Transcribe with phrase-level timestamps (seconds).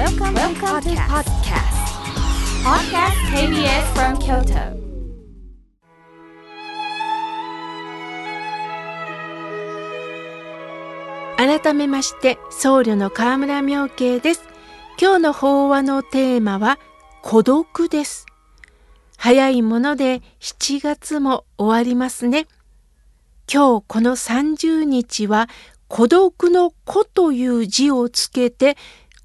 [0.00, 1.76] Welcome, Welcome to podcast.
[2.64, 4.80] Podcast KBS from Kyoto.
[11.36, 14.42] 改めまして僧侶の河村明慶です
[14.98, 16.78] 今日の法話のテーマは
[17.20, 18.24] 孤独です
[19.18, 22.46] 早いもので7月も終わりますね
[23.52, 25.50] 今日この30日は
[25.88, 28.78] 孤独の子という字をつけて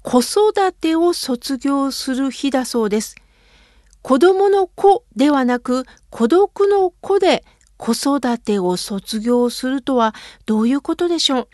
[0.08, 3.16] 子育てを卒業する日だそうです
[4.02, 7.44] 子供の子ではなく孤独の子で
[7.76, 10.14] 子育てを卒業するとは
[10.46, 11.48] どういうことでしょう？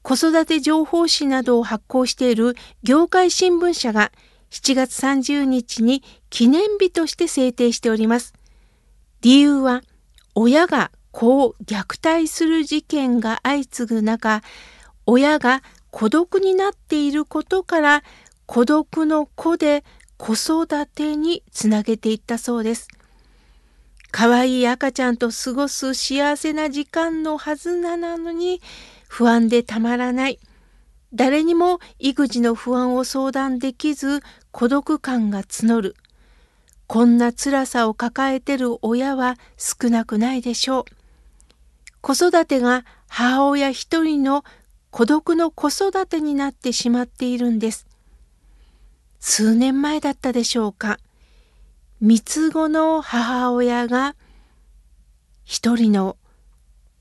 [0.00, 4.10] 子育て情報誌などを発行している業界新聞社が
[4.50, 8.32] 7月30日に記念日として制定しております。
[9.20, 9.82] 理由は
[10.34, 14.40] 親が子を虐待する事件が相次ぐ中
[15.04, 15.62] 親が
[15.96, 18.02] 孤独になっていることから
[18.46, 19.84] 孤独の子で
[20.16, 22.88] 子育てにつなげていったそうです。
[24.10, 28.60] 可愛い赤ちゃんと過ごす幸せな時間のはずなのに
[29.06, 30.40] 不安でたまらない。
[31.14, 35.94] 誰にも育児の不安を相談できず孤独感が募る。
[36.88, 40.84] こんな辛さを抱えてる親は少なくないでしょう。
[42.00, 44.44] 子育てが母親一人の
[44.96, 47.88] 孤独の子育てになってしまっているんです。
[49.18, 51.00] 数年前だったでしょうか。
[52.00, 54.14] 三つ子の母親が
[55.44, 56.16] 一人の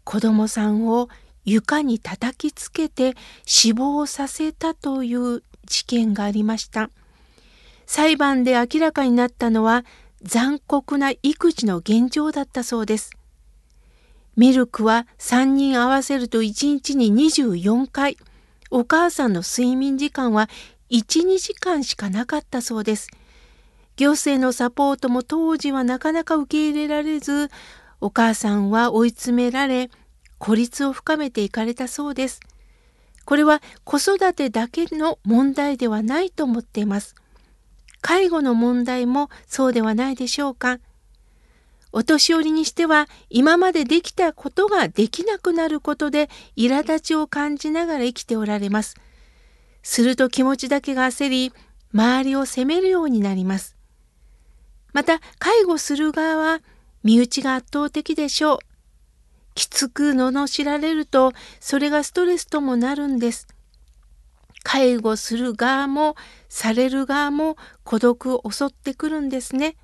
[0.05, 1.07] 子供さんを
[1.45, 3.13] 床に叩きつけて
[3.45, 6.89] 死亡させたという事件がありました。
[7.85, 9.85] 裁判で明らかになったのは
[10.23, 13.11] 残酷な育児の現状だったそうです。
[14.35, 18.17] ミルクは3人合わせると1日に24回、
[18.71, 20.49] お母さんの睡眠時間は
[20.89, 23.09] 1、2時間しかなかったそうです。
[23.95, 27.51] 行政のサポートも当時はなかなか受け入れられず、
[28.01, 29.91] お母さんは追い詰められ、
[30.39, 32.39] 孤立を深めていかれたそうです。
[33.25, 37.15] これは子育てだけの問題ではないと思っています。
[38.01, 40.79] 介護の問題もそうではないでしょうか。
[41.93, 46.27] お年寄りにしては今までできたことができなくなることで
[46.57, 48.95] 苛立ちを感じながら生きておられます。
[49.83, 51.53] すると気持ちだけが焦り、
[51.93, 53.77] 周りを責めるようになります。
[54.91, 56.61] また、介護する側は
[57.03, 58.57] 身内が圧倒的でしょう。
[59.53, 63.47] きつく罵られるとそれがストレスともなるんです。
[64.63, 66.15] 介護する側も
[66.49, 69.75] される側も孤独を襲ってくるんですね。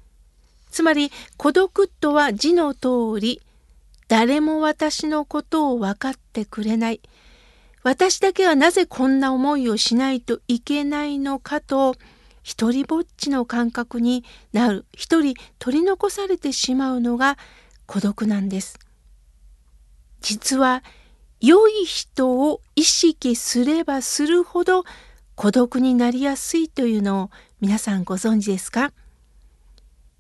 [0.70, 3.42] つまり孤独とは字の通り
[4.08, 7.02] 誰も私のことを分かってくれない。
[7.84, 11.96] 私だけはなぜこんな思いをしないといけないのかと
[12.44, 14.86] 一りぼっちの感覚になる。
[14.94, 17.38] 一人取り残されてしまうのが
[17.86, 18.80] 孤独なんです。
[20.22, 20.84] 実は
[21.40, 24.84] 良い人を意識すればするほど
[25.36, 27.30] 孤独になりやすいというのを
[27.62, 28.92] 皆さんご存知ですか？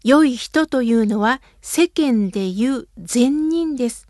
[0.03, 4.07] 良い人というのは世間で言う善人です。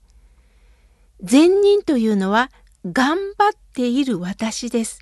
[1.21, 2.51] 善人というのは
[2.85, 4.99] 頑張っている私です。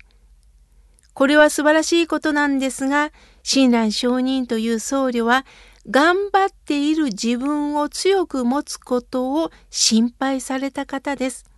[1.14, 3.10] これは素晴らしいことなんですが、
[3.42, 5.44] 親鸞上人という僧侶は
[5.90, 11.50] 頑張っている自分を強く持つことを心配された方です。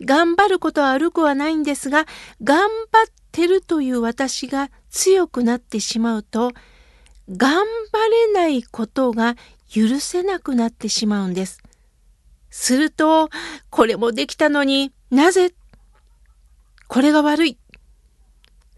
[0.00, 2.06] 頑張ることは悪くはないんですが、
[2.42, 6.52] 頑張ってるという私が強くなってしまうと、
[7.36, 9.36] 頑張れないことが
[9.72, 11.62] 許せなくなってしまうんです。
[12.50, 13.30] すると、
[13.70, 15.54] これもできたのになぜ？
[16.88, 17.58] これが悪い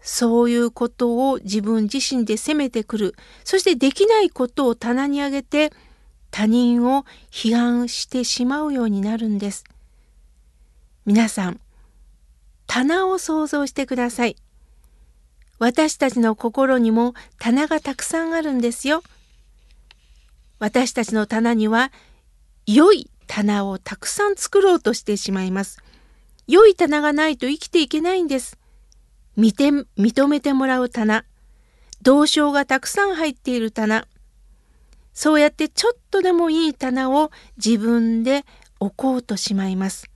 [0.01, 3.15] そういうことを自分自身で責めてくる。
[3.43, 5.73] そしてできないことを棚に上げて
[6.31, 9.63] 他人を批判してしまうようになるんです。
[11.05, 11.59] 皆さん、
[12.67, 14.37] 棚を想像してください。
[15.59, 19.03] 私たちの心にも棚がたくさんあるんですよ。
[20.59, 21.91] 私たちの棚には
[22.65, 25.79] 良い棚をたくさん作ろうとしてしまいます。
[26.47, 28.57] 良い棚がないと生きていけないんです。
[29.35, 31.25] 見て認めてもらう棚
[32.01, 34.07] 同章がたくさん入っている棚
[35.13, 38.45] そうやってちょっとでもいい棚を自分で
[38.79, 40.09] 置こうとしまいます。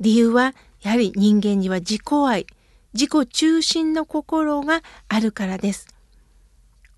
[0.00, 2.46] 理由はやはり人間には自己愛
[2.94, 5.88] 自己中心の心があるからです。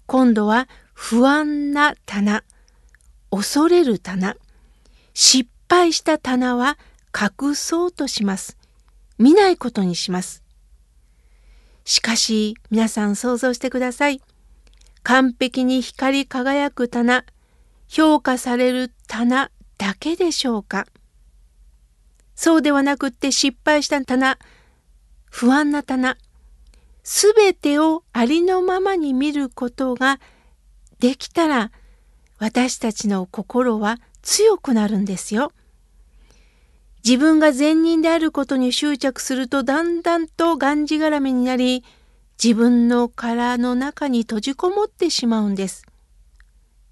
[0.07, 2.45] 今度は不安な棚
[3.31, 4.37] 恐れる棚
[5.15, 6.79] 失敗した棚は
[7.19, 8.57] 隠そうとします。
[9.19, 10.43] 見ないことにします。
[11.85, 14.21] しかし皆さん想像してください。
[15.03, 17.25] 完璧に光り輝く棚、
[17.89, 20.87] 評価される棚だけでしょうか
[22.35, 24.37] そうではなくって失敗した棚、
[25.31, 26.17] 不安な棚、
[27.03, 30.19] すべてをありのままに見ることが
[30.99, 31.71] できたら
[32.39, 35.53] 私たちの心は強くなるんですよ。
[37.05, 41.85] 自分が善人であることに執着するとだんだんとがんじがらめになり
[42.43, 45.87] 自分の殻の中に閉じこもってしまうんです。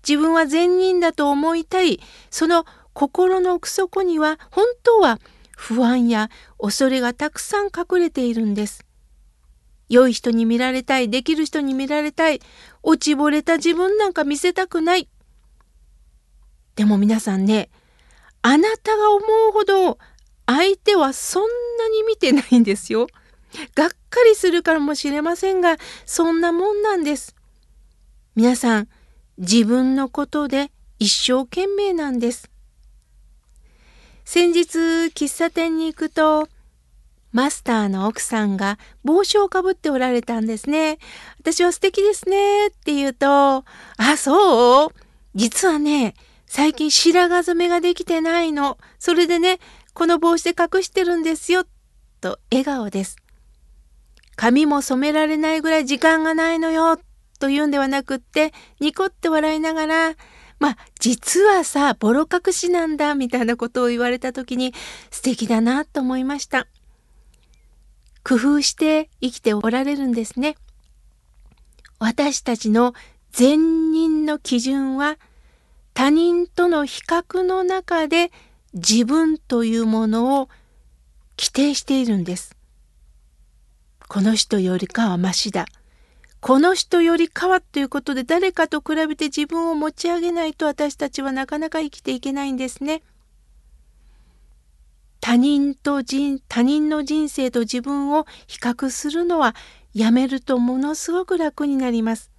[0.07, 1.99] 自分は善人だと思いたい
[2.31, 5.19] その心の奥底には本当は
[5.57, 8.85] 不安や恐れがたくさん隠れているんです。
[9.89, 12.41] 良い人に見られたい、できる人に見られたい、
[12.83, 15.09] 落ちぼれた自分なんか見せたくない。
[16.77, 17.71] でも皆さんね、
[18.43, 19.99] あなたが思うほど
[20.47, 21.43] 相手はそん
[21.79, 23.07] なに見てないんですよ。
[23.75, 27.35] がっかりするかもしれませんが、そんなもんなんです。
[28.35, 28.89] 皆さん、
[29.39, 32.51] 自分のことで一生懸命なんです。
[34.25, 34.79] 先日、
[35.15, 36.49] 喫茶店に行くと、
[37.33, 40.99] マスターの奥さんが帽子をかぶっておられたんですね。
[41.41, 43.65] 私は素敵ですねって言うと、あ、
[44.17, 44.89] そう？
[45.35, 46.15] 実はね、
[46.47, 48.79] 最近白髪染めができてないの。
[49.01, 49.59] それでね、
[49.95, 51.65] この帽子で隠してるんですよ。
[52.21, 53.17] と笑顔です。
[54.37, 56.99] 髪も染められないぐらい時間がないのよ。
[57.41, 60.15] と言うんではなくって、ニコって笑いながら、
[60.65, 64.73] まあ、実はさ、ボロ隠しなんだ、みたいなことを言われた時に
[65.11, 66.67] 素敵だなと思いました。
[68.23, 70.57] 工夫して生きておられるんですね。
[71.99, 72.95] 私たちの
[73.31, 75.19] 善人の基準は、
[75.93, 78.33] 他人との比較の中で
[78.73, 80.49] 自分というものを
[81.39, 82.57] 規定しているんです。
[84.09, 85.67] この人よりかはましだ。
[86.47, 93.01] この人よりかはということで誰かと比べて自分を持ち上げないと私たちはなかなか生きていけないんですね。
[95.23, 99.57] 他人と人他人の人生と自分を比較するのは
[99.95, 102.31] やめるとものすごく楽になります。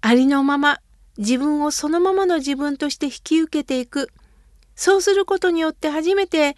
[0.00, 0.80] ありのまま
[1.16, 4.10] 自分をそのままの自分として引き受けていく。
[4.74, 6.56] そうすることによって初めて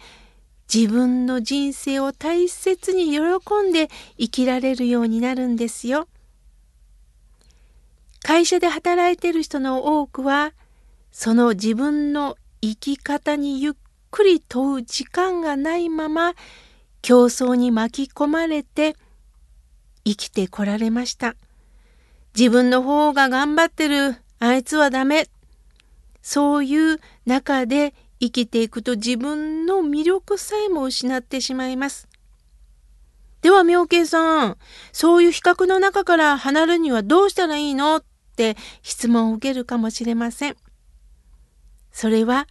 [0.73, 3.19] 自分の人生を大切に喜
[3.63, 6.07] んで生きられるようになるんですよ。
[8.27, 10.51] 会社で働いてる人の多くは
[11.13, 13.73] その自分の生き方にゆっ
[14.11, 16.33] くり問う時間がないまま
[17.01, 18.97] 競争に巻き込まれて
[20.03, 21.35] 生きてこられました。
[22.37, 25.29] 自分の方が頑張ってるあいつはダメ。
[26.21, 32.09] そういう中で生きていくと自分の魅力さえも失ってしまいます。
[33.41, 34.57] では妙慶さん、
[34.91, 38.01] そういう比較の中から離れるにはどうしたらいいの？
[38.37, 40.55] って質問を受けるかもしれません。
[41.91, 42.47] それは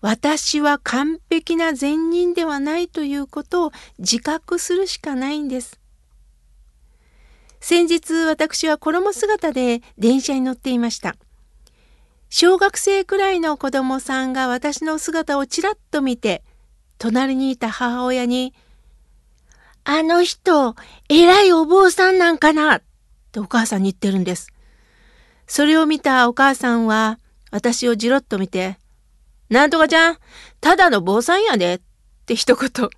[0.00, 5.78] 私は完璧な善人ではないということを自覚するしかないんです。
[7.60, 11.16] 先日私は衣姿で電車に乗っていました。
[12.28, 16.42] 小学生くらいの子供さんが私の姿をちらっと見て、
[16.98, 18.52] 隣にいた母親に、
[19.84, 20.74] あの人、
[21.08, 22.82] 偉いお坊さんなんかなっ
[23.30, 24.53] てお母さんに言ってるんです。
[25.46, 27.18] それを見たお母さんは、
[27.50, 28.78] 私をじろっと見て、
[29.48, 30.18] なんとかちゃん、
[30.60, 31.80] ただの坊さんやで、っ
[32.26, 32.88] て一言。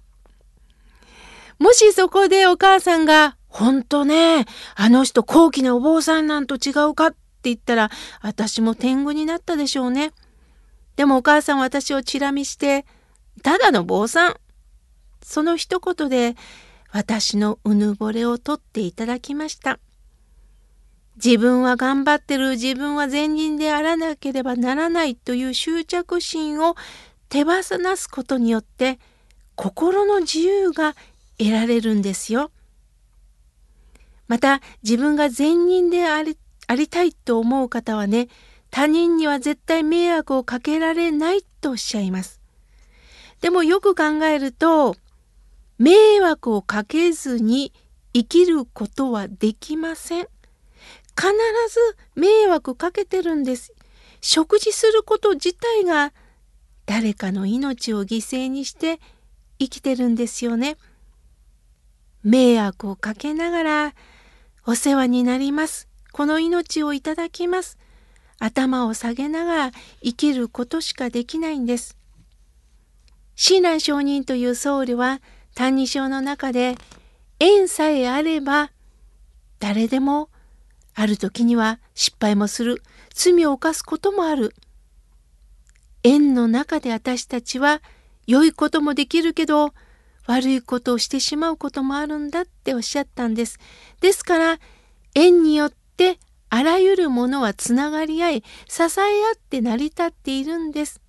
[1.59, 10.13] もしそこでお母さんが、ほんとね、あの人高貴なお坊さんなんと違うかって言ったら、私も天狗になったでしょうね。
[10.97, 12.85] でもお母さんは私をチラ見して、
[13.43, 14.37] ただの坊さん。
[15.23, 16.37] その一言で、
[16.93, 19.79] 私のうぬぼれを取っていただきました。
[21.17, 26.77] 自分は頑張ってる自分は善人であらなければならないという執着心を
[27.29, 28.99] 手放すことによって
[29.55, 30.95] 心の自由が
[31.39, 32.51] 得られるんですよ。
[34.29, 38.29] また自分が善人でありありたいと思う方はね
[38.71, 42.41] 他人には絶対迷惑をかけられないとおっしゃいます。
[43.41, 44.97] でもよく考えると
[45.79, 47.73] 迷惑をかけずに
[48.13, 50.29] 生きることはできません。
[51.19, 51.33] 必
[51.73, 53.73] ず迷惑かけてるんです。
[54.21, 56.13] 食事すること自体が
[56.85, 59.01] 誰かの命を犠牲にして
[59.59, 60.77] 生きてるんですよね。
[62.23, 63.95] 迷惑をかけながら
[64.67, 65.89] お世話になります。
[66.13, 67.79] この命をいただきます。
[68.39, 71.97] 頭を下げながら生きることしかできないんです。
[73.35, 75.21] 親鸞上人という僧侶は
[75.55, 76.77] 「歎異抄」の中で
[77.39, 78.73] 縁さえあれば
[79.59, 80.31] 誰でも
[80.99, 82.83] ある時には失敗もする
[83.15, 84.55] 罪を犯すこともある
[86.03, 87.83] 縁の中で私たちは
[88.27, 89.75] 良いこともできるけど
[90.27, 93.59] 悪いことをしてしまうこともあるんだっておっしゃったんです。
[94.01, 94.59] ですから
[95.15, 98.89] 縁によってあらゆるものはつながり合い支え合
[99.37, 101.01] って成り立っているんです。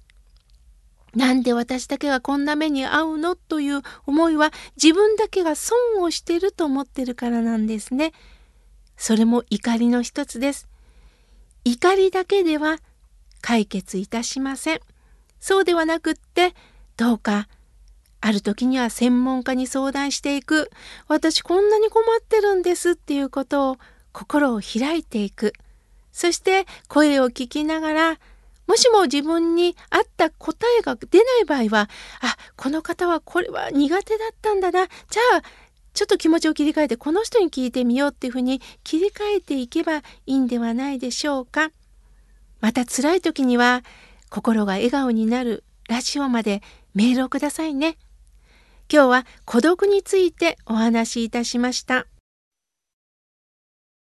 [1.16, 3.36] なんで私だけがこんな目に遭うの？
[3.36, 8.12] という思いは自分だけが損をしてると思ってるからなんですね。
[8.98, 10.68] それも怒りの一つです。
[11.64, 12.78] 怒りだけでは
[13.42, 14.80] 解決いたしません。
[15.40, 16.54] そうではなくって
[16.98, 17.48] どうか
[18.20, 20.72] ある時には専門家に相談していく
[21.08, 23.78] 私こんなに困ってるんですっていうことを
[24.12, 25.54] 心を開いていく
[26.12, 28.20] そして声を聞きながら
[28.66, 31.90] もしも自分に合った答えが出ない場合は
[32.22, 35.42] あこの方はこれは苦手だったんだなじゃあ
[35.98, 41.72] ちょっと気持ちを切り替えてこの人に聞いてみようっていうふうに切り替えていけばいいんではないでしょうか。
[42.62, 43.84] また辛い時には
[44.30, 46.62] 心が笑顔になるラジオまで
[46.94, 47.98] メールをくださいね。
[48.94, 52.06] 今日は孤独についてお話しいたしました。